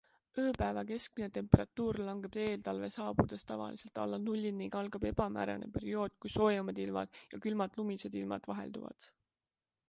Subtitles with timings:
[0.43, 6.83] Ööpäeva keskmine temperatuur langeb eeltalve saabudes tavaliselt alla nulli ning algab ebamäärane periood, kui soojemad
[6.87, 9.09] ilmad ja külmad lumised ilmad vahelduvad.